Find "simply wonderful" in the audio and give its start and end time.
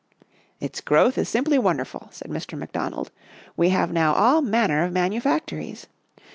1.29-2.07